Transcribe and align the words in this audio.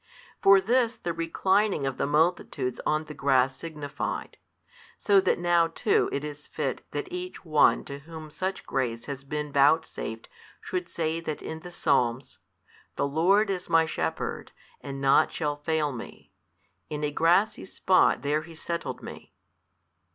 For 0.41 0.59
this 0.59 0.95
the 0.95 1.13
reclining 1.13 1.85
of 1.85 1.97
the 1.97 2.07
multitudes 2.07 2.81
on 2.87 3.03
the 3.03 3.13
grass 3.13 3.55
signifieth, 3.55 4.33
so 4.97 5.21
that 5.21 5.37
now 5.37 5.67
too 5.67 6.09
it 6.11 6.23
is 6.23 6.47
fit 6.47 6.81
that 6.89 7.07
each 7.11 7.45
one 7.45 7.85
to 7.85 7.99
whom 7.99 8.31
such 8.31 8.65
grace 8.65 9.05
has 9.05 9.23
been 9.23 9.53
vouchsafed 9.53 10.27
should 10.59 10.89
say 10.89 11.19
that 11.19 11.43
in 11.43 11.59
the 11.59 11.69
Psalms, 11.71 12.39
The 12.95 13.07
Lord 13.07 13.51
is 13.51 13.69
my 13.69 13.85
Shepherd, 13.85 14.51
and 14.81 14.99
nought 14.99 15.31
shall 15.31 15.57
fail 15.57 15.91
me: 15.91 16.31
in 16.89 17.03
a 17.03 17.11
grassy 17.11 17.65
spot 17.65 18.23
there 18.23 18.41
He 18.41 18.55
settled 18.55 19.03
me. 19.03 19.35